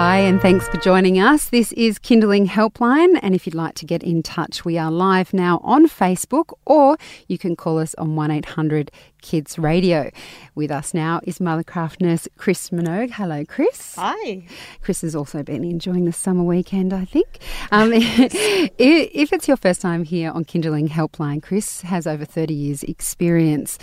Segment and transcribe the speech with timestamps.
[0.00, 1.48] Hi, and thanks for joining us.
[1.48, 5.34] This is Kinderling Helpline, and if you'd like to get in touch, we are live
[5.34, 8.92] now on Facebook, or you can call us on 1 800
[9.22, 10.12] Kids Radio.
[10.54, 13.10] With us now is Mothercraft nurse Chris Minogue.
[13.10, 13.96] Hello, Chris.
[13.96, 14.46] Hi.
[14.82, 17.40] Chris has also been enjoying the summer weekend, I think.
[17.72, 22.84] Um, if it's your first time here on Kinderling Helpline, Chris has over 30 years'
[22.84, 23.78] experience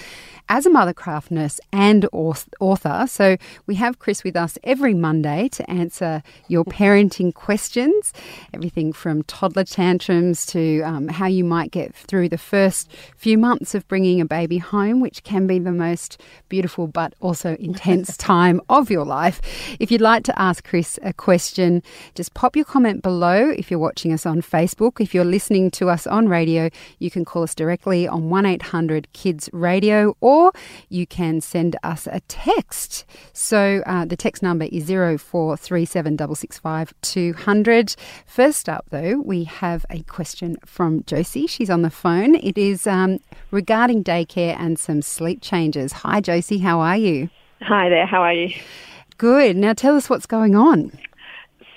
[0.48, 3.06] as a mothercraft nurse and author.
[3.08, 8.14] So we have Chris with us every Monday to answer your parenting questions,
[8.54, 13.74] everything from toddler tantrums to um, how you might get through the first few months
[13.74, 18.62] of bringing a baby home, which can be the most beautiful but also intense time
[18.70, 19.42] of your life.
[19.80, 21.82] If you'd like to ask Chris a question,
[22.14, 25.02] just pop your comment below if you're watching us on Facebook.
[25.02, 29.12] If you're listening to us on radio, you can call us directly on 1 800
[29.14, 30.52] Kids Radio or or
[30.90, 33.06] you can send us a text.
[33.34, 36.18] So uh, the text number is 0437
[38.26, 41.48] First up, though, we have a question from Josie.
[41.48, 42.36] She's on the phone.
[42.36, 43.20] It is um,
[43.52, 45.92] regarding daycare and some sleep changes.
[45.94, 46.60] Hi, Josie.
[46.60, 47.30] How are you?
[47.62, 48.06] Hi there.
[48.06, 48.54] How are you?
[49.18, 49.56] Good.
[49.56, 50.92] Now tell us what's going on.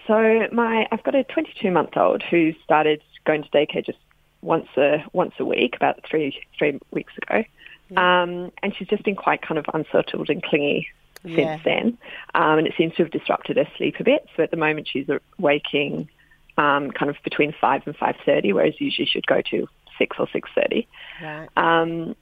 [0.06, 3.98] So my I've got a 22 month old who started going to daycare just
[4.42, 7.44] once a once a week about three three weeks ago.
[7.90, 8.22] Yeah.
[8.22, 10.88] Um, and she's just been quite kind of unsettled and clingy
[11.22, 11.60] since yeah.
[11.64, 11.98] then.
[12.34, 14.26] Um, and it seems to have disrupted her sleep a bit.
[14.36, 15.06] So at the moment she's
[15.38, 16.08] waking
[16.56, 20.86] um, kind of between 5 and 5.30, whereas usually she'd go to 6 or 6.30.
[21.22, 21.48] Right.
[21.56, 22.16] Um,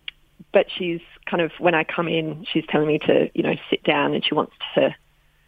[0.53, 3.83] but she's kind of, when I come in, she's telling me to, you know, sit
[3.83, 4.95] down and she wants to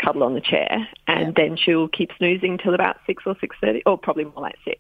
[0.02, 0.88] cuddle on the chair.
[1.06, 1.32] And yeah.
[1.36, 4.78] then she'll keep snoozing till about 6 or 6.30, or probably more like 6.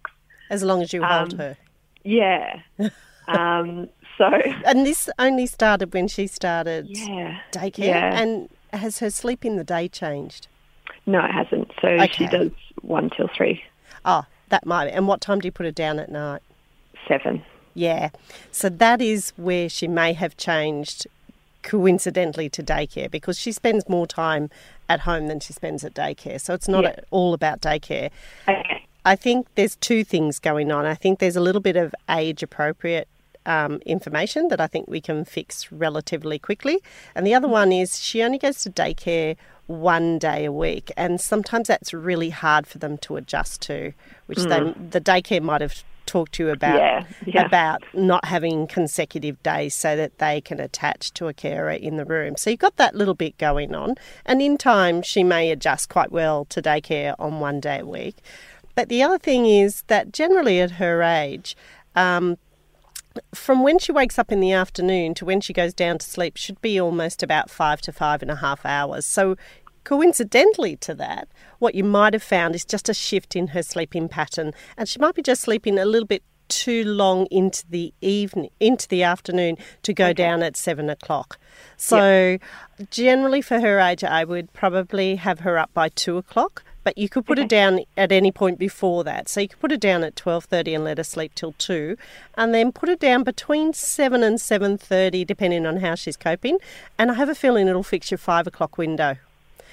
[0.50, 1.56] As long as you hold um, her.
[2.02, 2.60] Yeah.
[3.28, 4.26] um, so
[4.66, 7.86] and this only started when she started yeah, daycare.
[7.86, 8.20] Yeah.
[8.20, 10.48] And has her sleep in the day changed?
[11.06, 11.70] No, it hasn't.
[11.80, 12.08] So okay.
[12.08, 12.50] she does
[12.82, 13.62] one till three.
[14.04, 14.86] Oh, that might.
[14.86, 16.42] And what time do you put her down at night?
[17.06, 17.42] Seven.
[17.74, 18.10] Yeah.
[18.50, 21.06] So that is where she may have changed
[21.62, 24.50] coincidentally to daycare because she spends more time
[24.88, 26.40] at home than she spends at daycare.
[26.40, 27.00] So it's not yeah.
[27.10, 28.10] all about daycare.
[28.48, 28.84] Okay.
[29.04, 30.84] I think there's two things going on.
[30.84, 33.08] I think there's a little bit of age appropriate
[33.48, 36.80] um, information that I think we can fix relatively quickly.
[37.14, 39.36] And the other one is she only goes to daycare
[39.66, 43.92] one day a week, and sometimes that's really hard for them to adjust to,
[44.26, 44.48] which mm.
[44.48, 47.44] they, the daycare might have talked to you about yeah, yeah.
[47.44, 52.04] about not having consecutive days so that they can attach to a carer in the
[52.06, 52.34] room.
[52.36, 56.10] So you've got that little bit going on, and in time she may adjust quite
[56.10, 58.16] well to daycare on one day a week.
[58.74, 61.56] But the other thing is that generally at her age,
[61.94, 62.38] um,
[63.34, 66.36] from when she wakes up in the afternoon to when she goes down to sleep
[66.36, 69.06] should be almost about five to five and a half hours.
[69.06, 69.36] So,
[69.84, 71.28] coincidentally to that,
[71.58, 74.98] what you might have found is just a shift in her sleeping pattern, and she
[74.98, 79.56] might be just sleeping a little bit too long into the evening, into the afternoon
[79.82, 80.14] to go okay.
[80.14, 81.38] down at seven o'clock.
[81.76, 82.38] So,
[82.78, 82.90] yep.
[82.90, 87.08] generally for her age, I would probably have her up by two o'clock but you
[87.08, 87.44] could put okay.
[87.44, 89.28] it down at any point before that.
[89.28, 91.96] So you could put it down at 12:30 and let her sleep till 2
[92.36, 96.58] and then put it down between 7 and 7:30 depending on how she's coping
[96.98, 99.16] and I have a feeling it'll fix your 5 o'clock window.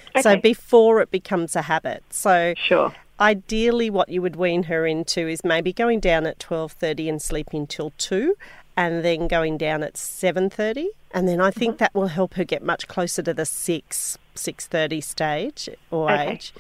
[0.10, 0.22] Okay.
[0.22, 2.04] So before it becomes a habit.
[2.10, 2.94] So Sure.
[3.20, 7.66] Ideally what you would wean her into is maybe going down at 12:30 and sleeping
[7.68, 8.36] till 2
[8.78, 11.80] and then going down at 7:30 and then I think mm-hmm.
[11.80, 16.34] that will help her get much closer to the 6 6:30 stage or okay.
[16.34, 16.54] age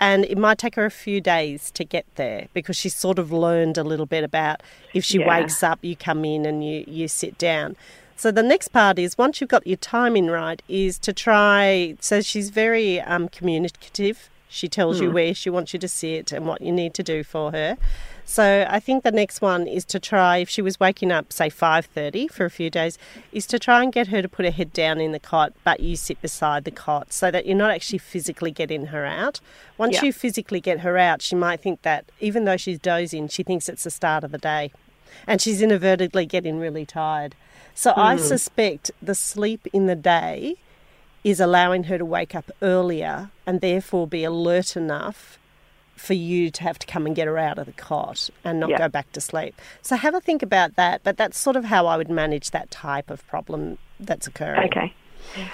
[0.00, 3.32] and it might take her a few days to get there because she's sort of
[3.32, 4.62] learned a little bit about
[4.94, 5.28] if she yeah.
[5.28, 7.76] wakes up, you come in and you, you sit down.
[8.16, 11.96] So the next part is once you've got your timing right, is to try.
[12.00, 14.28] So she's very um, communicative.
[14.48, 15.02] She tells mm.
[15.02, 15.14] you hmm.
[15.14, 17.76] where she wants you to sit and what you need to do for her.
[18.30, 21.48] So I think the next one is to try if she was waking up say
[21.48, 22.98] 5:30 for a few days
[23.32, 25.80] is to try and get her to put her head down in the cot but
[25.80, 29.40] you sit beside the cot so that you're not actually physically getting her out.
[29.78, 30.04] Once yeah.
[30.04, 33.66] you physically get her out, she might think that even though she's dozing, she thinks
[33.66, 34.72] it's the start of the day.
[35.26, 37.34] And she's inadvertently getting really tired.
[37.74, 37.96] So mm.
[37.96, 38.22] I hmm.
[38.22, 40.56] suspect the sleep in the day
[41.24, 45.38] is allowing her to wake up earlier and therefore be alert enough
[45.98, 48.70] for you to have to come and get her out of the cot and not
[48.70, 48.78] Yeah.
[48.78, 49.54] go back to sleep.
[49.82, 51.02] So have a think about that.
[51.04, 54.68] But that's sort of how I would manage that type of problem that's occurring.
[54.68, 54.92] Okay.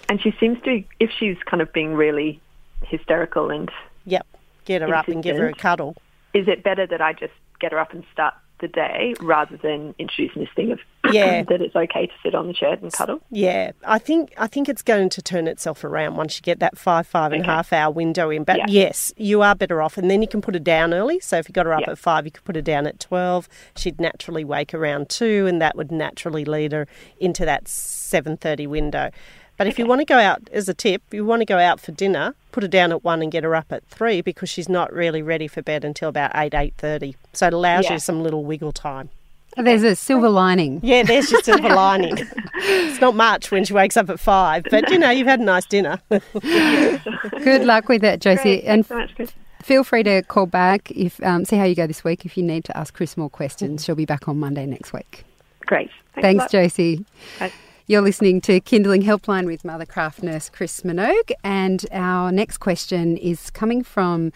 [0.08, 2.40] And she seems to, if she's kind of being really
[2.82, 3.70] hysterical, and
[4.06, 4.26] Yep.
[4.66, 5.96] Get her up and give her a cuddle.
[6.32, 9.94] is it better that I just get her up and start the day rather than
[9.98, 10.78] introducing this thing of
[11.12, 11.42] Yeah.
[11.42, 13.20] that it's okay to sit on the chair and cuddle?
[13.30, 16.78] Yeah, I think I think it's going to turn itself around once you get that
[16.78, 17.52] five five and a Okay.
[17.52, 18.44] half hour window in.
[18.44, 18.64] But Yeah.
[18.68, 21.20] yes, you are better off, and then you can put her down early.
[21.20, 21.90] So if you got her up Yeah.
[21.92, 23.48] at five, you could put her down at twelve.
[23.76, 26.86] She'd naturally wake around two, and that would naturally lead her
[27.20, 29.10] into that seven thirty window.
[29.56, 31.78] But if you want to go out, as a tip, you want to go out
[31.80, 34.68] for dinner, put her down at one and get her up at three because she's
[34.68, 37.16] not really ready for bed until about eight eight thirty.
[37.32, 37.94] So it allows Yeah.
[37.94, 39.10] you some little wiggle time.
[39.56, 40.80] There's a silver lining.
[40.82, 42.16] Yeah, there's your silver lining.
[42.56, 45.44] It's not much when she wakes up at five, but you know, you've had a
[45.44, 46.00] nice dinner.
[46.10, 48.42] Good luck with that, Josie.
[48.42, 48.64] Great.
[48.64, 49.32] And Thanks so much, Chris.
[49.62, 52.26] feel free to call back if um, see how you go this week.
[52.26, 55.24] If you need to ask Chris more questions, she'll be back on Monday next week.
[55.66, 55.90] Great.
[56.16, 56.50] Thanks, Thanks.
[56.52, 57.04] Josie.
[57.38, 57.52] Bye.
[57.86, 63.50] You're listening to Kinderling Helpline with Mothercraft nurse Chris Minogue, and our next question is
[63.50, 64.32] coming from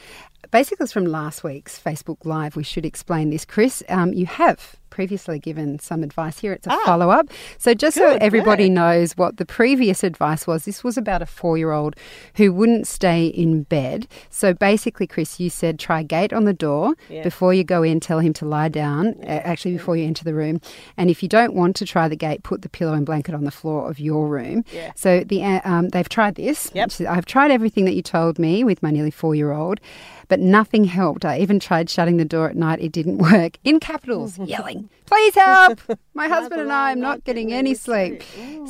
[0.51, 2.57] basically it's from last week's Facebook Live.
[2.57, 3.83] We should explain this, Chris.
[3.89, 6.53] Um, you have previously given some advice here.
[6.53, 6.83] It's a Ah.
[6.85, 7.29] follow up.
[7.57, 8.73] So, just so everybody work.
[8.73, 11.95] knows what the previous advice was, this was about a four year old
[12.35, 14.09] who wouldn't stay in bed.
[14.29, 17.23] So, basically, Chris, you said try gate on the door Yeah.
[17.23, 20.35] before you go in, tell him to lie down, uh, actually, before you enter the
[20.35, 20.61] room.
[20.97, 23.45] And if you don't want to try the gate, put the pillow and blanket on
[23.45, 24.65] the floor of your room.
[24.75, 24.91] Yeah.
[24.97, 26.73] So, the uh, um, they've tried this.
[26.75, 26.91] Yep.
[27.09, 29.79] I've tried everything that you told me with my nearly four year old,
[30.27, 31.25] but nothing helped.
[31.25, 32.81] I even tried shutting the door at night.
[32.81, 33.59] It didn't work.
[33.63, 35.81] In capitals, yelling, please help.
[36.15, 38.23] My husband and I am not getting any sleep.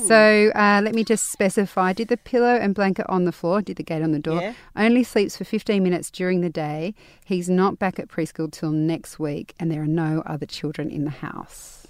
[0.07, 3.77] So uh, let me just specify did the pillow and blanket on the floor, did
[3.77, 4.55] the gate on the door, Yeah.
[4.77, 6.95] only sleeps for 15 minutes during the day.
[7.25, 11.05] He's not back at preschool till next week, and there are no other children in
[11.05, 11.87] the house.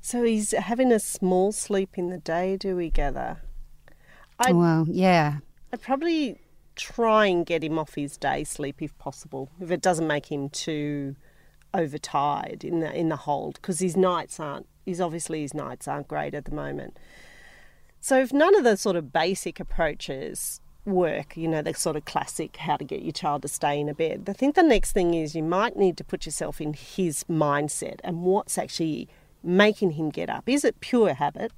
[0.00, 3.38] so he's having a small sleep in the day, do we gather?
[4.38, 5.38] I- well, yeah.
[5.72, 6.38] I'd probably
[6.76, 10.48] try and get him off his day sleep if possible, if it doesn't make him
[10.48, 11.14] too
[11.74, 14.66] overtired in the in the hold, because his nights aren't.
[14.84, 16.98] He's obviously his nights aren't great at the moment.
[18.00, 22.06] So if none of the sort of basic approaches work, you know, the sort of
[22.06, 24.92] classic how to get your child to stay in a bed, I think the next
[24.92, 29.08] thing is you might need to put yourself in his mindset and what's actually
[29.42, 30.48] making him get up.
[30.48, 31.52] Is it pure habit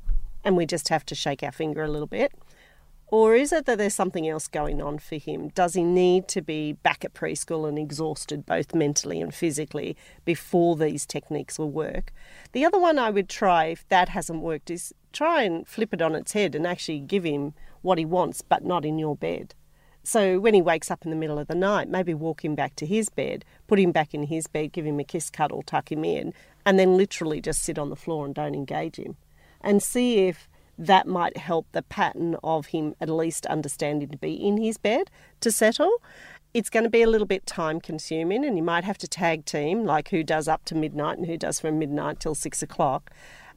[0.44, 2.32] and we just have to shake our finger a little bit?
[3.12, 5.48] Or is it that there's something else going on for him?
[5.48, 10.76] Does he need to be back at preschool and exhausted both mentally and physically before
[10.76, 12.14] these techniques will work?
[12.52, 16.00] The other one I would try, if that hasn't worked, is try and flip it
[16.00, 19.54] on its head and actually give him what he wants, but not in your bed.
[20.02, 22.76] So when he wakes up in the middle of the night, maybe walk him back
[22.76, 25.92] to his bed, put him back in his bed, give him a kiss cuddle, tuck
[25.92, 26.32] him in,
[26.64, 29.18] and then literally just sit on the floor and don't engage him.
[29.60, 30.48] And see if
[30.78, 35.10] that might help the pattern of him at least understanding to be in his bed
[35.40, 36.02] to settle.
[36.54, 39.44] It's going to be a little bit time consuming, and you might have to tag
[39.44, 43.10] team, like who does up to midnight and who does from midnight till six o'clock.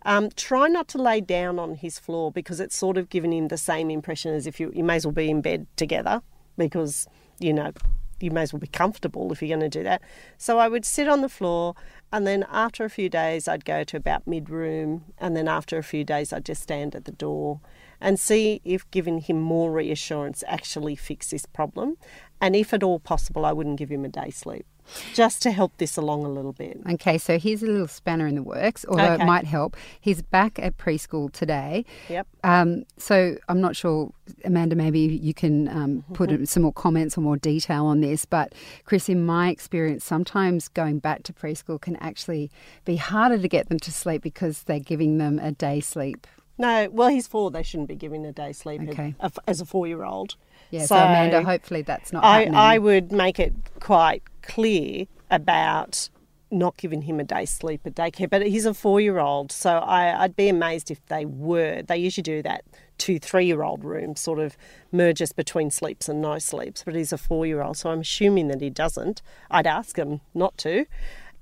[0.06, 3.48] Um, try not to lay down on his floor because it's sort of giving him
[3.48, 6.22] the same impression as if you, you may as well be in bed together
[6.58, 7.08] because,
[7.40, 7.72] you know,
[8.20, 10.02] you may as well be comfortable if you're going to do that.
[10.38, 11.76] So I would sit on the floor,
[12.12, 15.78] and then after a few days, I'd go to about mid room, and then after
[15.78, 17.62] a few days, I'd just stand at the door
[18.02, 21.98] and see if giving him more reassurance actually fixed this problem.
[22.42, 24.66] And if at all possible, I wouldn't give him a day sleep
[25.14, 26.80] just to help this along a little bit.
[26.92, 29.24] Okay, so here's a little spanner in the works, although Okay.
[29.24, 29.76] it might help.
[30.00, 31.86] He's back at preschool today.
[32.10, 32.28] Yep.
[32.44, 34.12] Um, so I'm not sure,
[34.44, 38.26] Amanda, maybe you can um, put in some more comments or more detail on this.
[38.26, 38.54] But
[38.86, 42.52] Chris, in my experience, sometimes going back to preschool can actually
[42.86, 46.28] be harder to get them to sleep because they're giving them a day sleep.
[46.58, 47.52] No, well, he's four.
[47.52, 49.14] They shouldn't be giving a day sleep Okay.
[49.20, 50.36] as, as a four-year-old.
[50.72, 52.56] Yeah, so, Amanda, hopefully that's not I, happening.
[52.56, 56.10] I would make it quite clear about
[56.52, 58.30] not giving him a day's sleep at daycare.
[58.30, 61.82] But he's a four-year-old, so I, I'd be amazed if they were.
[61.82, 62.64] They usually do that
[62.98, 64.56] two, three-year-old room sort of
[64.92, 66.84] merges between sleeps and no sleeps.
[66.84, 69.22] But he's a four-year-old, so I'm assuming that he doesn't.
[69.52, 70.86] I'd ask him not to.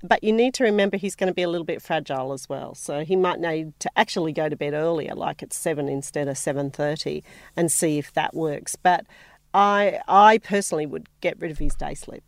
[0.02, 2.74] But you need to remember he's going to be a little bit fragile as well.
[2.74, 6.36] So he might need to actually go to bed earlier, like at seven instead of
[6.36, 7.22] seven thirty,
[7.56, 8.76] and see if that works.
[8.76, 9.06] But
[9.54, 12.24] I, I personally would get rid of his day sleep.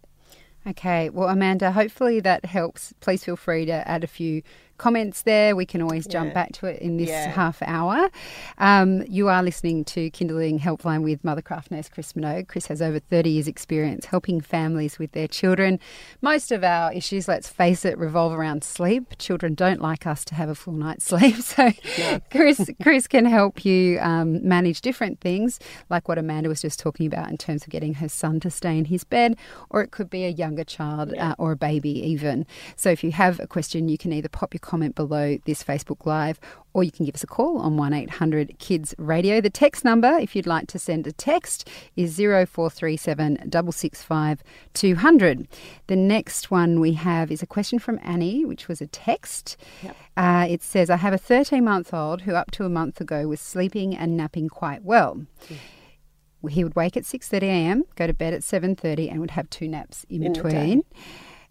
[0.67, 2.93] Okay, well, Amanda, hopefully that helps.
[3.01, 4.43] Please feel free to add a few
[4.79, 5.55] comments there.
[5.57, 6.35] We can always jump Yeah.
[6.35, 7.31] back to it in this Yeah.
[7.31, 8.09] half hour.
[8.59, 12.49] Um, you are listening to Kinderling Helpline with Mothercraft nurse Chris Minogue.
[12.49, 15.79] Chris has over 30 years' experience helping families with their children.
[16.21, 19.15] Most of our issues, let's face it, revolve around sleep.
[19.19, 21.37] Children don't like us to have a full night's sleep.
[21.37, 21.71] So
[22.31, 25.59] Chris, Chris can help you um, manage different things,
[25.91, 28.77] like what Amanda was just talking about in terms of getting her son to stay
[28.79, 29.37] in his bed,
[29.71, 32.47] or it could be a younger child uh, or a baby even.
[32.77, 36.05] So if you have a question, you can either pop your comment below this Facebook
[36.05, 36.39] Live
[36.77, 39.41] or you can give us a call on 1800 Kids Radio.
[39.41, 44.43] The text number, if you'd like to send a text, is 0437 665
[44.75, 45.49] 200.
[45.87, 49.57] The next one we have is a question from Annie, which was a text.
[50.19, 53.27] Uh, it says, I have a 13 month old who up to a month ago
[53.27, 55.25] was sleeping and napping quite well.
[56.47, 59.67] He would wake at 6:30 a.m., go to bed at 7:30, and would have two
[59.67, 60.85] naps in, In between.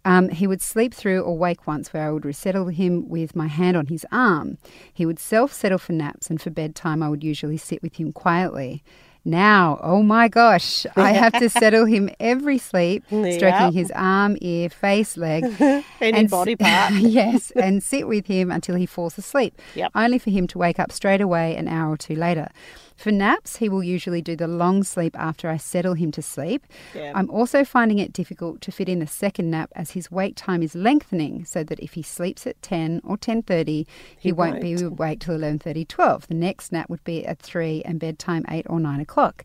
[0.05, 3.47] Um, he would sleep through or wake once where I would resettle him with my
[3.47, 4.57] hand on his arm.
[4.93, 8.13] He would self settle for naps, and for bedtime, I would usually sit with him
[8.13, 8.83] quietly.
[9.27, 13.73] Now, oh my gosh, I have to settle him every sleep, stroking Yep.
[13.73, 15.43] his arm, ear, face, leg.
[15.59, 15.83] Any
[16.19, 16.93] and body part.
[16.99, 19.91] yes, and sit with him until he falls asleep, Yep.
[19.95, 22.49] only for him to wake up straight away an hour or two later.
[22.95, 26.65] For naps, he will usually do the long sleep after I settle him to sleep.
[26.93, 27.11] Yeah.
[27.13, 30.63] I'm also finding it difficult to fit in a second nap as his wake time
[30.63, 33.87] is lengthening so that if he sleeps at 10 or 10.30, he,
[34.17, 34.93] He won't, be won't.
[34.93, 36.27] awake till 11.30, 12.
[36.27, 39.43] The next nap would be at 3 and bedtime 8 or 9 o'clock.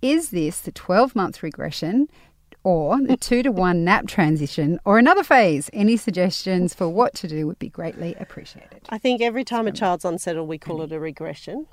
[0.00, 2.08] Is this the 12-month regression
[2.62, 5.68] or the 2 to 1 nap transition or another phase?
[5.72, 8.82] Any suggestions for what to do would be greatly appreciated.
[8.88, 11.66] I think every time a child's unsettled, we call it a regression.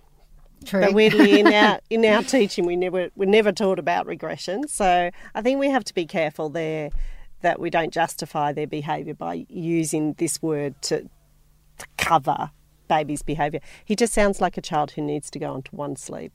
[0.66, 0.82] True.
[0.82, 4.68] But weirdly, in our in our teaching, we never we're never taught about regression.
[4.68, 6.90] So I think we have to be careful there
[7.42, 11.10] that we don't justify their behaviour by using this word to,
[11.78, 12.52] to cover
[12.88, 13.62] baby's behaviour.
[13.86, 16.34] He just sounds like a child who needs to go onto one sleep.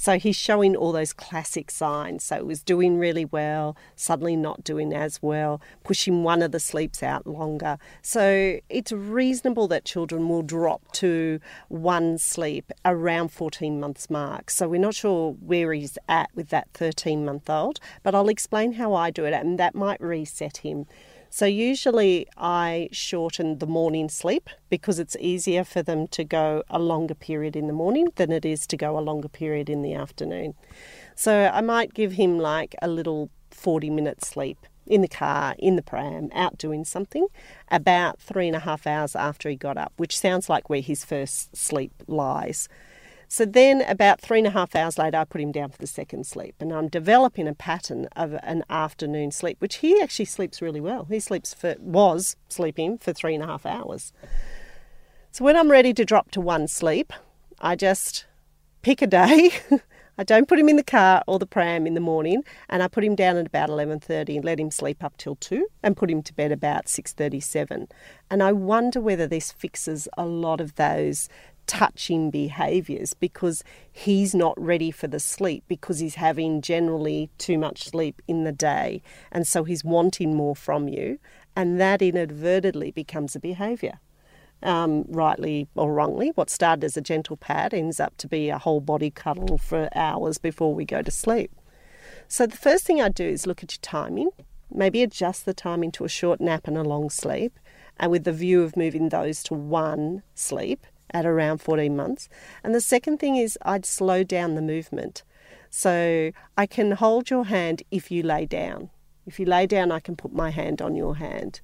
[0.00, 2.24] So he's showing all those classic signs.
[2.24, 6.58] So it was doing really well, suddenly not doing as well, pushing one of the
[6.58, 7.76] sleeps out longer.
[8.00, 14.48] So it's reasonable that children will drop to one sleep around 14 months mark.
[14.48, 18.72] So we're not sure where he's at with that 13 month old, but I'll explain
[18.72, 20.86] how I do it and that might reset him.
[21.32, 26.80] So usually I shorten the morning sleep because it's easier for them to go a
[26.80, 29.94] longer period in the morning than it is to go a longer period in the
[29.94, 30.54] afternoon.
[31.14, 35.76] So I might give him like a little 40 minute sleep in the car, in
[35.76, 37.28] the pram, out doing something
[37.70, 41.04] about three and a half hours after he got up, which sounds like where his
[41.04, 42.68] first sleep lies.
[43.32, 45.86] So then, about three and a half hours later, I put him down for the
[45.86, 50.60] second sleep, and I'm developing a pattern of an afternoon sleep, which he actually sleeps
[50.60, 51.04] really well.
[51.04, 54.12] He sleeps for was sleeping for three and a half hours.
[55.30, 57.12] So when I'm ready to drop to one sleep,
[57.60, 58.26] I just
[58.82, 59.52] pick a day.
[60.18, 62.88] I don't put him in the car or the pram in the morning, and I
[62.88, 65.96] put him down at about eleven thirty and let him sleep up till two, and
[65.96, 67.86] put him to bed about six thirty-seven.
[68.28, 71.28] And I wonder whether this fixes a lot of those
[71.70, 73.62] touching behaviours because
[73.92, 78.50] he's not ready for the sleep because he's having generally too much sleep in the
[78.50, 79.00] day,
[79.30, 81.20] and so he's wanting more from you,
[81.54, 84.00] and that inadvertently becomes a behaviour.
[84.64, 88.58] Um, rightly or wrongly, what started as a gentle pat ends up to be a
[88.58, 91.52] whole body cuddle for hours before we go to sleep.
[92.26, 94.30] So the first thing I do is look at your timing,
[94.74, 97.60] maybe adjust the timing to a short nap and a long sleep,
[97.96, 102.28] and with the view of moving those to one sleep at around 14 months.
[102.62, 105.22] And the second thing is I'd slow down the movement.
[105.70, 108.90] So I can hold your hand if you lay down.
[109.26, 111.60] If you lay down, I can put my hand on your hand.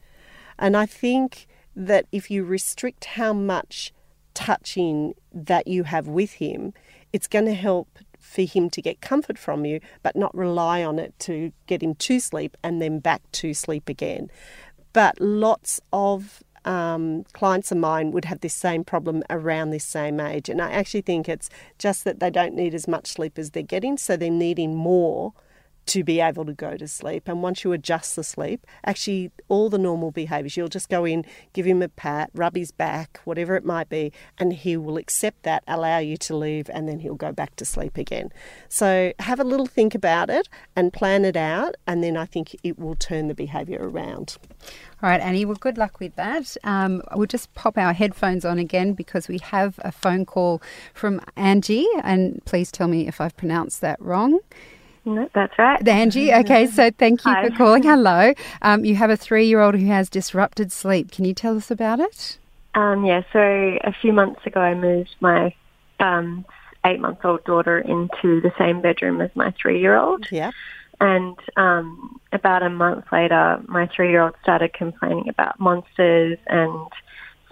[0.59, 3.93] And I think that if you restrict how much
[4.35, 6.73] touching that you have with him,
[7.13, 10.99] it's going to help for him to get comfort from you, but not rely on
[10.99, 14.31] it to get him to sleep and then back to sleep again.
[14.93, 20.21] But lots of um, clients of mine would have this same problem around this same
[20.21, 20.49] age.
[20.49, 23.63] And I actually think it's just that they don't need as much sleep as they're
[23.63, 25.33] getting, so they're needing more
[25.87, 27.29] to be able to go to sleep.
[27.29, 31.25] And once you adjust the sleep, actually, all the normal behaviours, you'll just go in,
[31.53, 35.45] give him a pat, rub his back, whatever it might be, and he will accept
[35.45, 38.33] that, allow you to leave, and then he'll go back to sleep again.
[38.69, 42.57] So have a little think about it and plan it out, and then I think
[42.63, 44.39] it will turn the behaviour around.
[45.03, 46.57] All right, Annie, well, good luck with that.
[46.65, 50.61] Um, we'll just pop our headphones on again because we have a phone call
[50.95, 54.41] from Angie, and please tell me if I've pronounced that wrong.
[55.07, 55.87] No, that's right.
[55.87, 57.49] Angie, okay, so thank you Hi.
[57.49, 57.83] for calling.
[57.85, 58.35] Hello.
[58.61, 61.13] Um, you have a three year old who has disrupted sleep.
[61.13, 62.39] Can you tell us about it?
[62.75, 65.55] Um, yeah, so a few months ago, I moved my
[66.01, 66.45] um,
[66.85, 70.27] eight-month-old daughter into the same bedroom as my three-year-old.
[70.31, 70.51] Yeah.
[71.01, 76.89] And um, about a month later, my three-year-old started complaining about monsters, and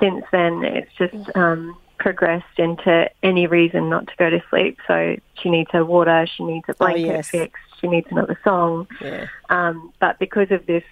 [0.00, 4.76] since then, it's just um, progressed into any reason not to go to sleep.
[4.86, 7.30] So she needs her water, she needs a blanket yes.
[7.30, 8.86] fixed, she needs another song.
[9.00, 9.26] Yeah.
[9.48, 10.84] Um, but because of this,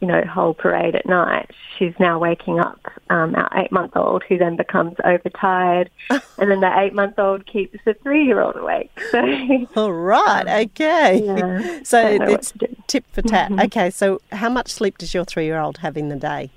[0.00, 4.54] you know, whole parade at night, she's now waking up um, our eight-month-old, who then
[4.54, 8.90] becomes overtired, and then the eight-month-old keeps the three-year-old awake.
[9.72, 10.66] So All right.
[10.66, 11.22] okay.
[11.24, 12.52] yeah, So don't know what it's
[12.86, 13.50] tip for tat.
[13.50, 13.88] Okay.
[13.88, 16.50] So how much sleep does your three-year-old have in the day?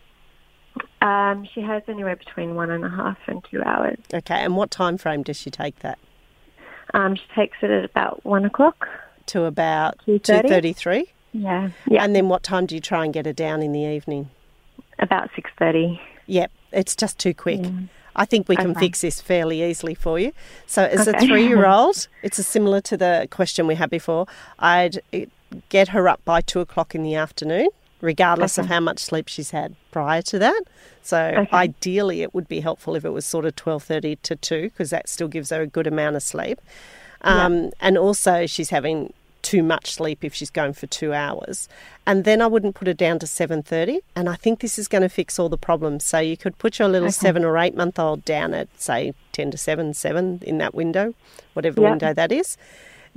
[1.02, 3.98] Um, she has anywhere between one and a half and two hours.
[4.14, 4.36] Okay.
[4.36, 6.00] And what time frame does she take that?
[6.94, 8.88] Um, she takes it at about one o'clock.
[9.28, 11.08] To about 2.33?
[11.34, 13.82] Yeah, yeah, And then what time do you try and get her down in the
[13.82, 14.30] evening?
[15.00, 16.02] about six thirty.
[16.26, 17.60] Yep, it's just too quick.
[18.16, 18.80] I think we can Okay.
[18.80, 20.32] fix this fairly easily for you.
[20.66, 24.26] So, as a three year old, it's a similar to the question we had before.
[24.58, 25.26] I'd eh,
[25.70, 27.68] get her up by two o'clock in the afternoon,
[28.02, 30.62] regardless of how much sleep she's had prior to that.
[31.04, 31.48] So, Okay.
[31.56, 34.90] ideally, it would be helpful if it was sort of twelve thirty to two, because
[34.90, 36.60] that still gives her a good amount of sleep.
[37.22, 41.70] Um, And also, she's having too much sleep if she's going for two hours.
[42.06, 44.00] And then I wouldn't put her down to 7.30.
[44.16, 46.04] And I think this is going to fix all the problems.
[46.04, 49.52] So you could put your little seven or eight month old down at, say, 10
[49.52, 51.14] to 7, 7 in that window,
[51.54, 51.90] whatever Yep.
[51.92, 52.58] window that is.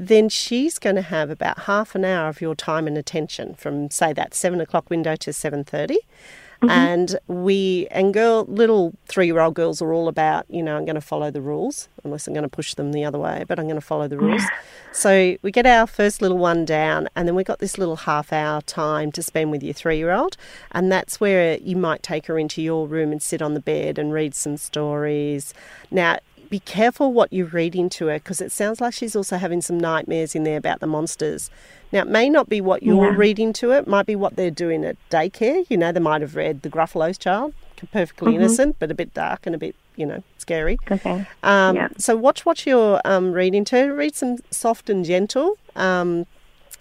[0.00, 3.90] Then she's going to have about half an hour of your time and attention from,
[3.90, 6.70] say, that 7 o'clock window to 7.30 mm-hmm.
[6.70, 10.84] and we and girl little three year old girls are all about you know i'm
[10.84, 13.58] going to follow the rules unless i'm going to push them the other way but
[13.58, 14.42] i'm going to follow the rules.
[14.92, 18.32] So we get our first little one down and then we got this little half
[18.32, 20.36] hour time to spend with your three year old
[20.72, 24.00] and that's where you might take her into your room and sit on the bed
[24.00, 25.54] and read some stories.
[25.92, 26.18] Now
[26.50, 29.78] be careful what you read into her because it sounds like she's also having some
[29.78, 31.48] nightmares in there about the monsters.
[31.92, 33.16] Now, it may not be what you're Yeah.
[33.16, 35.64] reading to it, might be what they're doing at daycare.
[35.70, 37.54] You know, they might have read The Gruffalo's Child,
[37.92, 40.78] perfectly innocent, but a bit dark and a bit, you know, scary.
[40.90, 41.24] Okay.
[41.42, 41.88] Um, Yeah.
[41.98, 43.94] So watch what you're um, reading to her.
[43.94, 46.26] Read some soft and gentle um,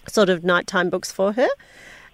[0.07, 1.47] sort of nighttime books for her.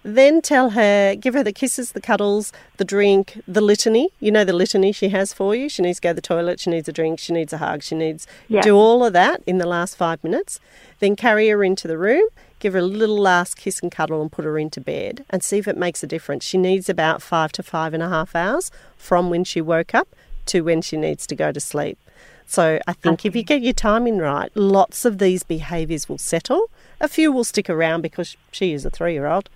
[0.08, 4.10] Then tell her, give her the kisses, the cuddles, the drink, the litany.
[4.20, 5.68] You know the litany she has for you.
[5.68, 7.82] She needs to go to the toilet, she needs a drink, she needs a hug,
[7.82, 8.60] she needs Yeah.
[8.62, 10.60] do all of that in the last five minutes.
[11.00, 12.28] Then carry her into the room,
[12.60, 15.58] give her a little last kiss and cuddle and put her into bed and see
[15.58, 16.44] if it makes a difference.
[16.44, 20.06] She needs about five to five and a half hours from when she woke up
[20.46, 21.98] to when she needs to go to sleep.
[22.46, 26.70] So I think if you get your timing right, lots of these behaviours will settle.
[27.00, 29.50] A few will stick around because she is a three year old.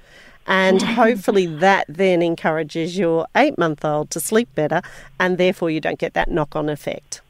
[0.46, 4.82] And hopefully that then encourages your eight month old to sleep better
[5.18, 7.20] and therefore you don't get that knock on effect.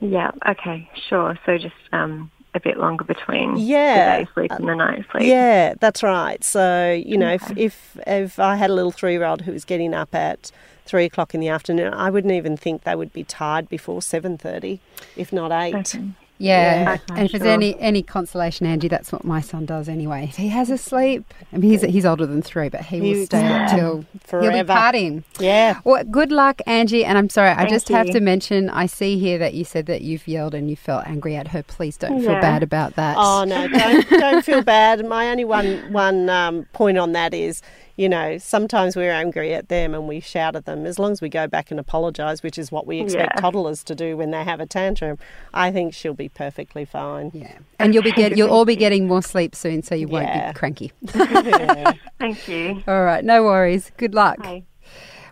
[0.00, 0.30] Yeah.
[0.46, 0.88] Okay.
[1.08, 1.36] Sure.
[1.44, 4.18] So just um, a bit longer between Yeah.
[4.18, 5.24] the day sleep and the night sleep.
[5.24, 6.42] Yeah, that's right.
[6.44, 9.64] So you know, if, if if I had a little three year old who was
[9.64, 10.52] getting up at
[10.86, 14.38] three o'clock in the afternoon, I wouldn't even think they would be tired before seven
[14.38, 14.80] thirty,
[15.16, 15.74] if not eight.
[15.74, 16.04] Okay.
[16.38, 17.52] Yeah, Okay, and if it's sure.
[17.52, 20.24] any any consolation, Angie, that's what my son does anyway.
[20.30, 23.26] If he has a sleep, I mean, he's he's older than three, but he will
[23.26, 23.64] stay yeah.
[23.64, 24.18] up till he'll be
[24.58, 24.72] Forever.
[24.72, 25.24] partying.
[25.40, 25.80] Yeah.
[25.84, 27.04] Well, good luck, Angie.
[27.04, 28.70] And I'm sorry, I Thank just have to mention.
[28.70, 31.62] I see here that you said that you've yelled and you felt angry at her.
[31.64, 33.16] Please don't feel bad about that.
[33.18, 35.04] Oh no, don't don't feel bad.
[35.06, 37.62] My only one one um, point on that is,
[37.98, 40.86] you know, sometimes we're angry at them and we shout at them.
[40.86, 43.40] As long as we go back and apologise, which is what we expect Yeah.
[43.40, 45.18] toddlers to do when they have a tantrum,
[45.52, 47.32] I think she'll be perfectly fine.
[47.34, 50.26] Yeah, and you'll be get you'll all be getting more sleep soon, so you won't
[50.28, 50.52] Yeah.
[50.52, 50.92] be cranky.
[51.14, 51.92] Yeah.
[52.18, 52.82] Thank you.
[52.86, 53.90] All right, no worries.
[53.96, 54.38] Good luck.
[54.38, 54.62] Bye.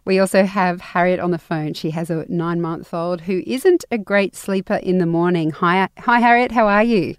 [0.05, 1.73] We also have Harriet on the phone.
[1.75, 5.51] She has a nine month old who isn't a great sleeper in the morning.
[5.53, 6.53] Hi, hi, Harriet.
[6.53, 7.15] How are you?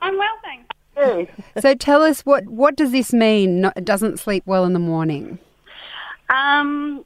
[0.00, 0.66] I'm well, thanks.
[1.60, 3.62] So tell us what what does this mean?
[3.62, 5.38] No, doesn't sleep well in the morning.
[6.30, 7.04] Um,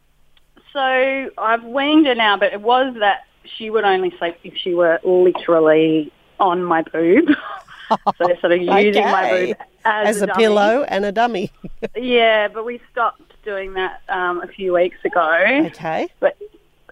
[0.72, 4.74] so I've weaned her now, but it was that she would only sleep if she
[4.74, 7.28] were literally on my boob.
[8.18, 10.36] so sort of using my boob as, As a dummy.
[10.42, 11.50] pillow and a dummy.
[11.96, 15.42] Yeah, but we stopped doing that um, a few weeks ago.
[15.66, 16.08] Okay.
[16.20, 16.36] But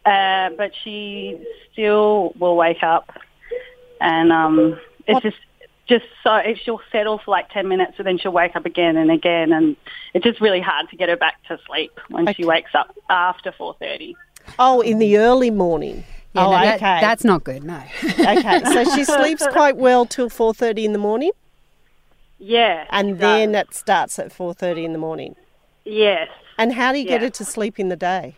[0.07, 1.39] uh, but she
[1.73, 3.13] still will wake up,
[4.01, 5.37] and um, it's What- just
[5.87, 9.11] just so she'll settle for like ten minutes, and then she'll wake up again and
[9.11, 9.77] again, and
[10.15, 13.53] it's just really hard to get her back to sleep when she wakes up after
[13.53, 14.17] four thirty.
[14.59, 16.05] Oh, in the early morning.
[16.35, 17.01] Yeah, oh, no, that- okay.
[17.01, 17.63] that's not good.
[17.65, 17.83] No.
[18.05, 18.61] okay.
[18.65, 21.31] So she sleeps quite well till four thirty in the morning,
[22.39, 23.63] Yeah, and then does.
[23.69, 25.37] it starts at four thirty in the morning.
[25.85, 27.27] yes, And how do you get Yeah.
[27.27, 28.37] her to sleep in the day?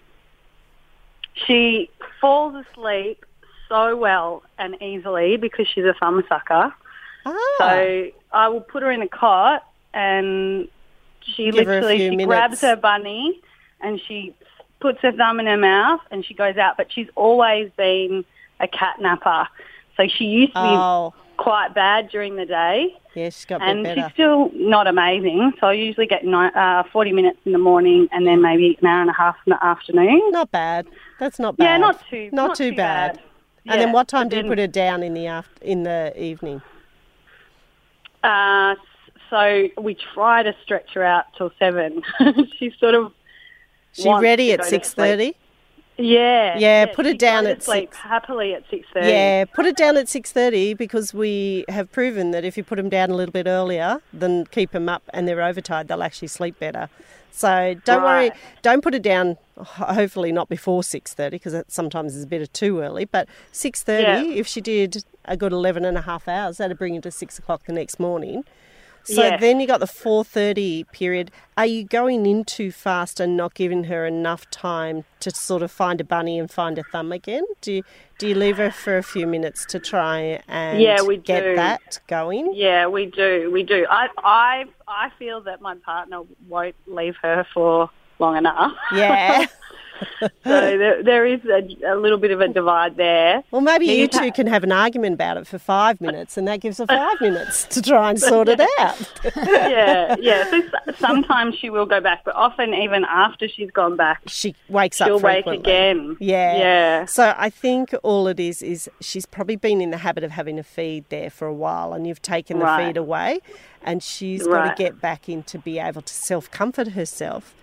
[1.47, 3.25] she falls asleep
[3.69, 6.73] so well and easily because she's a thumb sucker.
[7.27, 10.69] Ah, So I will put her in a cot and
[11.23, 12.27] she Give literally she minutes.
[12.27, 13.41] grabs her bunny
[13.81, 14.35] and she
[14.81, 16.77] puts her thumb in her mouth and she goes out.
[16.77, 18.25] But she's always been
[18.61, 19.49] a cat napper.
[19.97, 23.87] So she used to be oh, quite bad during the day yeah, she's got and
[23.87, 25.55] she's still not amazing.
[25.59, 28.87] So I usually get ni- uh, 40 minutes in the morning and then maybe an
[28.87, 30.21] hour and a half in the afternoon.
[30.33, 30.87] Not bad.
[31.19, 31.65] That's not bad.
[31.65, 33.15] Yeah, not too not, not too, too bad.
[33.15, 33.23] bad.
[33.69, 35.85] And then what time but do you then- put her down in the after, in
[35.85, 36.61] the evening?
[38.23, 38.75] Uh,
[39.31, 42.03] so we try to stretch her out till seven.
[42.59, 43.13] She's sort of
[43.93, 45.35] She ready at six thirty?
[45.99, 47.97] yeah Yeah, put it down at sleep six.
[47.97, 49.09] happily at six thirty.
[49.09, 52.77] Yeah, put it down at six thirty because we have proven that if you put
[52.77, 56.29] them down a little bit earlier, then keep them up and they're overtired, they'll actually
[56.29, 56.89] sleep better.
[57.33, 58.31] So don't worry,
[58.63, 59.37] don't put it down.
[59.59, 63.07] Hopefully not before six thirty because that sometimes is a bit of too early.
[63.07, 64.35] But six thirty, Yeah.
[64.35, 67.39] if she did a good 11 and a half hours, that'd bring you to six
[67.39, 68.45] o'clock the next morning.
[69.05, 69.37] So Yeah.
[69.37, 71.31] then you got the four thirty period.
[71.57, 75.71] Are you going in too fast and not giving her enough time to sort of
[75.71, 77.45] find a bunny and find a thumb again?
[77.61, 77.83] Do you,
[78.19, 81.55] do you leave her for a few minutes to try and Yeah, we get do.
[81.55, 82.53] that going?
[82.55, 83.49] Yeah, we do.
[83.53, 83.87] We do.
[83.89, 88.73] I I I feel that my partner won't leave her for long enough.
[88.93, 89.47] Yeah.
[90.21, 93.43] so there, there is a, a little bit of a divide there.
[93.51, 96.61] Well, maybe you two can have an argument about it for five minutes, and that
[96.61, 99.21] gives her five minutes to try and sort it out.
[99.47, 100.51] yeah, yeah.
[100.51, 100.63] So
[100.99, 105.09] sometimes she will go back, but often even after she's gone back, She wakes up
[105.09, 106.17] she'll wake again.
[106.21, 106.57] Yeah.
[106.57, 107.05] Yeah.
[107.07, 110.59] So I think all it is is she's probably been in the habit of having
[110.59, 112.87] a feed there for a while and you've taken the Right.
[112.87, 113.41] feed away
[113.83, 117.55] and she's got to get back in to be able to self comfort herself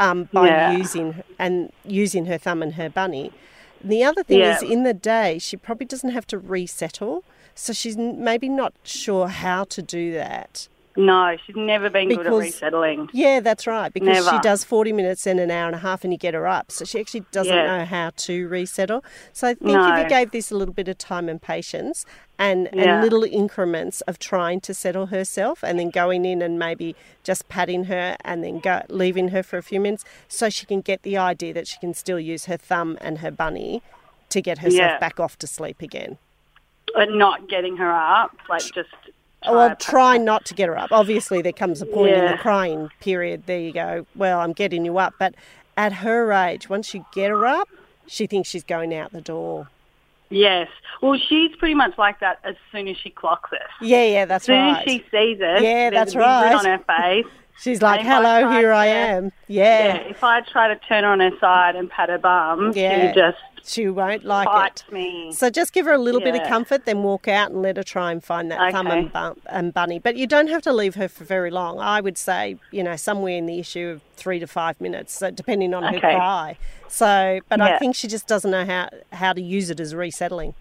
[0.00, 0.72] um, by Yeah.
[0.72, 3.30] using and using her thumb and her bunny.
[3.82, 4.56] The other thing Yeah.
[4.56, 7.22] is in the day she probably doesn't have to resettle.
[7.54, 10.68] So she's maybe not sure how to do that.
[10.96, 13.08] No, she's never been good at resettling.
[13.12, 13.92] Yeah, that's right.
[13.92, 16.46] Because she does 40 minutes and an hour and a half and you get her
[16.48, 16.72] up.
[16.72, 17.78] So she actually doesn't Yeah.
[17.78, 19.04] know how to resettle.
[19.32, 22.04] So I think if you gave this a little bit of time and patience
[22.40, 26.96] and, and little increments of trying to settle herself and then going in and maybe
[27.22, 30.80] just patting her and then go, leaving her for a few minutes so she can
[30.80, 33.82] get the idea that she can still use her thumb and her bunny
[34.30, 34.98] to get herself Yeah.
[34.98, 36.16] back off to sleep again.
[36.96, 38.88] And not getting her up, like just.
[39.42, 40.90] Oh, well, try- try not to get her up.
[40.92, 43.44] Obviously, there comes a point in the crying period.
[43.46, 44.06] There you go.
[44.16, 45.14] Well, I'm getting you up.
[45.18, 45.34] But
[45.76, 47.68] at her age, once you get her up,
[48.06, 49.68] she thinks she's going out the door.
[50.30, 50.68] Yes.
[51.02, 53.62] Well, she's pretty much like that as soon as she clocks it.
[53.80, 54.56] Yeah, yeah, that's right.
[54.56, 54.78] As soon right.
[54.78, 56.54] as she sees it, Yeah, that's right.
[56.54, 57.26] on her face.
[57.60, 59.32] She's like, I hello, here I am.
[59.46, 59.88] Yeah.
[59.88, 59.96] Yeah.
[60.08, 63.12] If I try to turn her on her side and pat her bum, Yeah.
[63.12, 64.48] she just She won't like
[64.88, 64.92] it.
[64.92, 65.32] me.
[65.32, 67.82] So just give her a little bit of comfort, then walk out and let her
[67.82, 69.98] try and find that thumb and, and bunny.
[69.98, 71.78] But you don't have to leave her for very long.
[71.78, 75.30] I would say, you know, somewhere in the issue of three to five minutes, so
[75.30, 76.56] depending on her cry.
[76.88, 80.54] So, but I think she just doesn't know how, how to use it as resettling.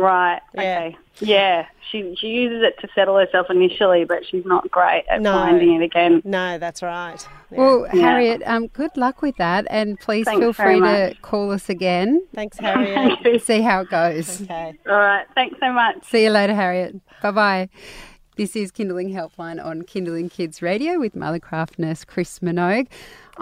[0.00, 0.40] Right.
[0.54, 0.60] Yeah.
[0.60, 0.96] Okay.
[1.20, 1.66] Yeah.
[1.90, 5.32] She she uses it to settle herself initially, but she's not great at No.
[5.32, 6.22] finding it again.
[6.24, 7.16] No, that's right.
[7.50, 7.58] Yeah.
[7.58, 8.00] Well, Yeah.
[8.02, 11.68] Harriet, um, good luck with that, and please Thanks feel very free to call us
[11.68, 12.22] again.
[12.34, 13.42] Thanks, Harriet.
[13.42, 14.40] See how it goes.
[14.42, 14.74] okay.
[14.88, 15.26] All right.
[15.34, 16.04] Thanks so much.
[16.04, 16.94] See you later, Harriet.
[17.22, 17.68] Bye bye.
[18.36, 22.86] This is Kinderling Helpline on Kinderling Kids Radio with Mothercraft nurse Chris Minogue.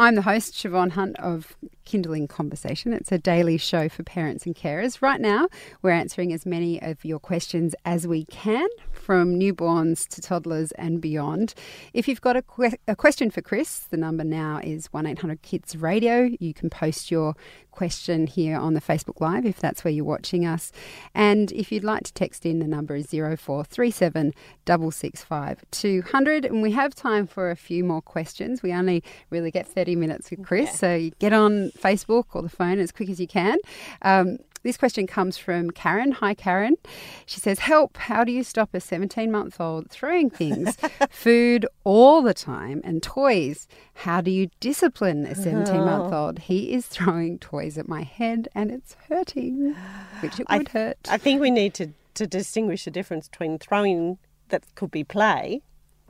[0.01, 2.93] I'm the host, Siobhan Hunt of Kinderling Conversation.
[2.93, 5.03] It's a daily show for parents and carers.
[5.03, 5.49] Right now,
[5.83, 11.01] we're answering as many of your questions as we can, from newborns to toddlers and
[11.01, 11.53] beyond.
[11.95, 15.43] If you've got a, que- a question for Chris, the number now is 1 800
[15.43, 16.29] Kids Radio.
[16.39, 17.35] You can post your
[17.73, 20.73] question here on the Facebook Live if that's where you're watching us.
[21.15, 24.33] And if you'd like to text in, the number is 0437
[24.67, 26.45] 665 200.
[26.45, 28.63] And we have time for a few more questions.
[28.63, 32.49] We only really get 30 minutes with Chris, so you get on Facebook or the
[32.49, 33.59] phone as quick as you can.
[34.03, 36.13] Um, this question comes from Karen.
[36.13, 36.77] Hi, Karen.
[37.27, 40.77] She says, Help, how do you stop a 17 month old throwing things,
[41.11, 43.69] food all the time, and toys?
[43.95, 46.41] How do you discipline a 17 month old?
[46.41, 49.75] He is throwing toys at my head and it's hurting,
[50.21, 50.99] which it I- would hurt.
[51.09, 55.63] I think we need to, to distinguish the difference between throwing that could be play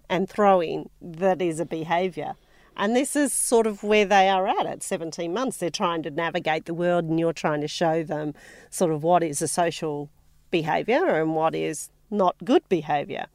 [0.08, 2.34] and throwing that is a behaviour.
[2.78, 5.56] And this is sort of where they are at at 17 months.
[5.56, 8.34] They're trying to navigate the world, and you're trying to show them
[8.70, 10.08] sort of what is a social
[10.50, 13.26] behaviour and what is not good behaviour.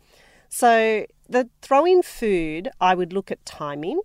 [0.49, 4.01] So, the throwing food, I would look at timing.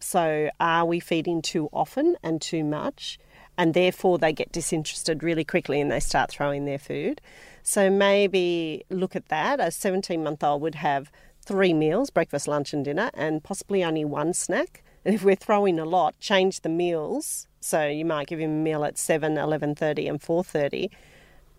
[0.00, 3.18] So, are we feeding too often and too much?
[3.56, 7.20] and therefore they get disinterested really quickly and they start throwing their food.
[7.62, 9.60] So maybe look at that.
[9.60, 11.10] A 17 month old would have
[11.44, 14.82] three meals breakfast, lunch, and dinner, and possibly only one snack.
[15.04, 17.46] And if we're throwing a lot, change the meals.
[17.60, 20.90] So you might give him a meal at 7, 11.30 and 4.30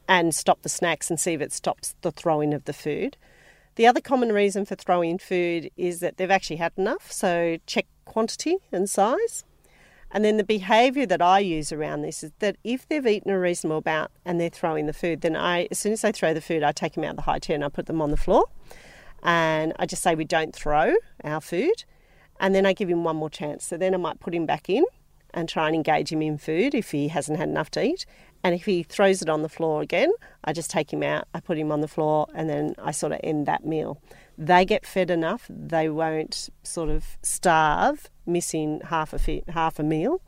[0.07, 3.17] and stop the snacks and see if it stops the throwing of the food.
[3.75, 7.87] The other common reason for throwing food is that they've actually had enough, so check
[8.05, 9.43] quantity and size.
[10.11, 13.39] And then the behaviour that I use around this is that if they've eaten a
[13.39, 16.39] reasonable amount and they're throwing the food, then I, as soon as they throw the
[16.39, 18.17] food, I take them out of the high chair and I put them on the
[18.17, 18.45] floor.
[19.25, 21.83] And I just say we don't throw our food.
[22.39, 23.65] And then I give him one more chance.
[23.65, 24.85] So then I might put him back in
[25.33, 28.05] and try and engage him in food if he hasn't had enough to eat.
[28.43, 30.11] And if he throws it on the floor again,
[30.43, 33.11] I just take him out, I put him on the floor, and then I sort
[33.11, 33.99] of end that meal.
[34.37, 40.21] They get fed enough, they won't sort of starve missing half a, half a meal.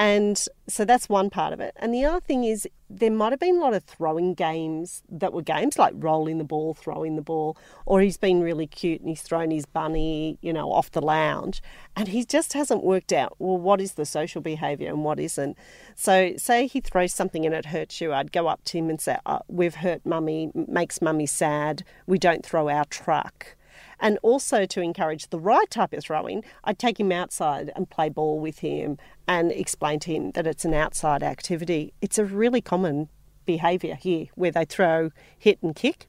[0.00, 1.74] And so that's one part of it.
[1.76, 5.34] And the other thing is, there might have been a lot of throwing games that
[5.34, 9.10] were games like rolling the ball, throwing the ball, or he's been really cute and
[9.10, 11.62] he's thrown his bunny, you know, off the lounge.
[11.94, 15.58] And he just hasn't worked out, well, what is the social behaviour and what isn't.
[15.94, 18.98] So, say he throws something and it hurts you, I'd go up to him and
[18.98, 23.54] say, oh, We've hurt mummy, makes mummy sad, we don't throw our truck
[24.00, 28.08] and also to encourage the right type of throwing, I'd take him outside and play
[28.08, 28.98] ball with him
[29.30, 31.94] and explain to him that it's an outside activity.
[32.02, 33.08] It's a really common
[33.46, 36.08] behaviour here where they throw, hit, and kick.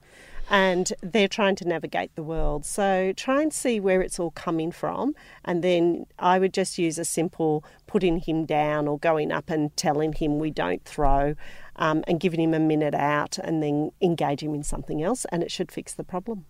[0.49, 2.65] And they're trying to navigate the world.
[2.65, 5.13] So try and see where it's all coming from.
[5.45, 9.73] And then I would just use a simple putting him down or going up and
[9.77, 11.35] telling him we don't throw
[11.75, 15.25] um, and giving him a minute out and then engage him in something else.
[15.31, 16.45] And it should fix the problem.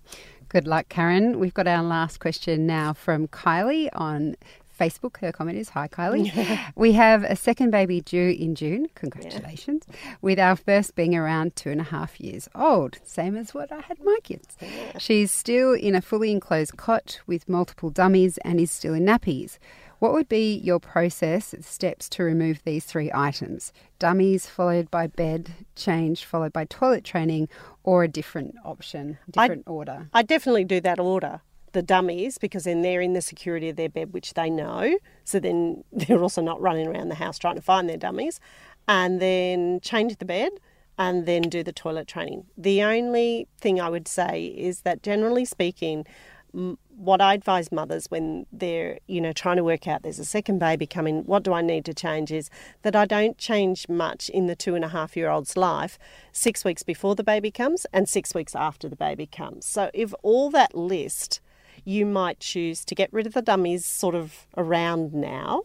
[0.47, 1.38] Good luck, Karen.
[1.38, 4.36] We've got our last question now from Kylie on
[4.81, 5.17] Facebook.
[5.17, 6.31] Her comment is Hi, Kylie.
[6.75, 8.87] we have a second baby due in June.
[8.95, 9.83] Congratulations.
[9.87, 10.15] Yeah.
[10.21, 13.81] With our first being around two and a half years old, same as what I
[13.81, 14.57] had my kids.
[14.59, 14.97] Yeah.
[14.97, 19.59] She's still in a fully enclosed cot with multiple dummies and is still in nappies.
[19.99, 23.71] What would be your process, steps to remove these three items?
[23.99, 27.49] Dummies followed by bed, change followed by toilet training,
[27.83, 30.09] or a different option, different I'd, order?
[30.11, 31.41] I definitely do that order.
[31.73, 34.97] The dummies, because then they're in the security of their bed, which they know.
[35.23, 38.39] So then they're also not running around the house trying to find their dummies.
[38.88, 40.51] And then change the bed
[40.97, 42.45] and then do the toilet training.
[42.57, 46.05] The only thing I would say is that generally speaking,
[46.51, 50.60] what I advise mothers when they're, you know, trying to work out there's a second
[50.60, 52.49] baby coming, what do I need to change is
[52.81, 55.97] that I don't change much in the two and a half year old's life
[56.31, 59.65] six weeks before the baby comes and six weeks after the baby comes.
[59.65, 61.39] So if all that list,
[61.83, 65.63] you might choose to get rid of the dummies sort of around now.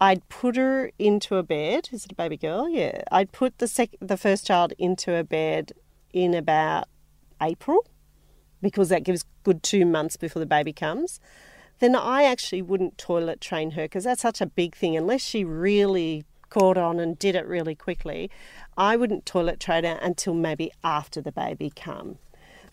[0.00, 1.88] I'd put her into a bed.
[1.92, 2.68] Is it a baby girl?
[2.68, 3.02] Yeah.
[3.10, 5.72] I'd put the sec- the first child into a bed
[6.12, 6.88] in about
[7.40, 7.86] April
[8.60, 11.20] because that gives good two months before the baby comes,
[11.78, 14.96] then I actually wouldn't toilet train her because that's such a big thing.
[14.96, 18.30] Unless she really caught on and did it really quickly,
[18.76, 22.18] I wouldn't toilet train her until maybe after the baby come.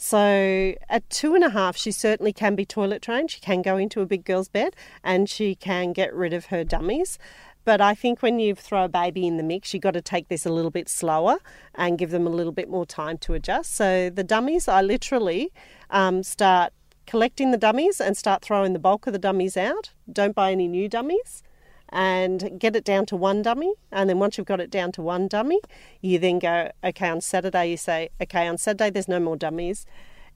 [0.03, 3.29] So at two and a half, she certainly can be toilet trained.
[3.29, 6.63] She can go into a big girl's bed and she can get rid of her
[6.63, 7.19] dummies.
[7.65, 10.27] But I think when you throw a baby in the mix, you've got to take
[10.27, 11.37] this a little bit slower
[11.75, 13.75] and give them a little bit more time to adjust.
[13.75, 15.53] So the dummies, I literally
[15.91, 16.73] um, start
[17.05, 19.91] collecting the dummies and start throwing the bulk of the dummies out.
[20.11, 21.43] Don't buy any new dummies
[21.91, 23.73] and get it down to one dummy.
[23.91, 25.59] And then once you've got it down to one dummy,
[26.01, 29.85] you then go, okay, on Saturday, you say, okay, on Saturday, there's no more dummies.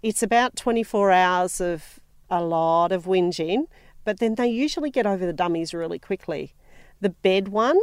[0.04, 3.68] It's about 24 hours of a lot of whinging,
[4.04, 6.54] but then they usually get over the dummies really quickly
[7.02, 7.80] the bed one.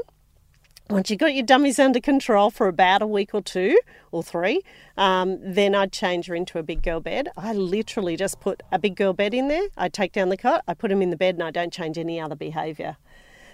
[0.91, 3.79] Once you've got your dummies under control for about a week or two
[4.11, 4.61] or three,
[4.97, 7.29] um, then I'd change her into a big girl bed.
[7.37, 9.69] I literally just put a big girl bed in there.
[9.77, 11.99] I take down the cot, I put them in the bed, and I don't change
[11.99, 12.97] any other behaviour.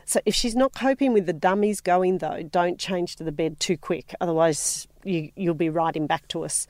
[0.09, 3.61] So if she's not coping with the dummies going though, don't change to the bed
[3.61, 4.15] too quick.
[4.23, 6.67] Otherwise, you, you'll be riding back to us.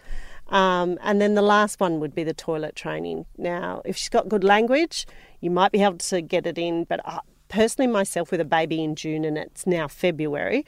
[0.48, 3.26] Um, and then the last one would be the toilet training.
[3.36, 5.06] Now, if she's got good language,
[5.40, 8.82] you might be able to get it in, but uh, personally myself with a baby
[8.82, 10.66] in June and it's now February,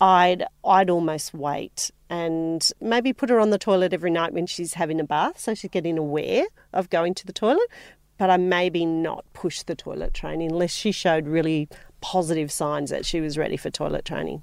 [0.00, 4.74] I'd I'd almost wait and maybe put her on the toilet every night when she's
[4.74, 7.68] having a bath so she's getting aware of going to the toilet.
[8.16, 11.68] But I maybe not push the toilet training unless she showed really
[12.02, 14.42] positive signs that she was ready for toilet training.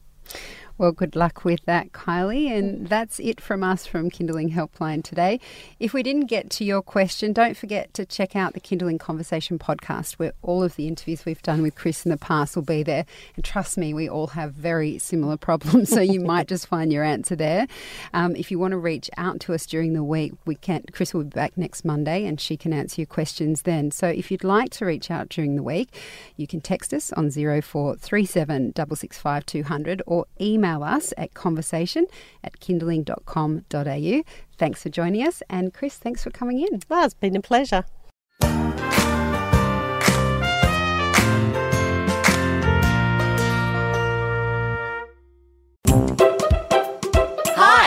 [0.79, 2.49] Well, good luck with that, Kylie.
[2.49, 5.41] And that's it from us from Kinderling Helpline today.
[5.77, 9.59] If we didn't get to your question, don't forget to check out the Kinderling Conversation
[9.59, 12.81] podcast, where all of the interviews we've done with Chris in the past will be
[12.81, 13.05] there.
[13.35, 17.03] And trust me, we all have very similar problems, so you might just find your
[17.03, 17.67] answer there.
[18.13, 20.85] Um, if you want to reach out to us during the week, we can.
[20.93, 23.91] Chris will be back next Monday, and she can answer your questions then.
[23.91, 25.89] So if you'd like to reach out during the week,
[26.37, 32.05] you can text us on 0437 665 200 or email email us at conversation
[32.43, 34.23] at kinderling.com.au.
[34.58, 35.41] Thanks for joining us.
[35.49, 36.82] And Chris, thanks for coming in.
[36.89, 37.86] Well, it's been a pleasure.